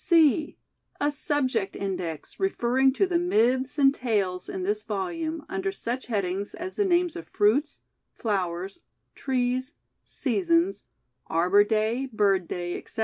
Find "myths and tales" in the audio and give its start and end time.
3.19-4.47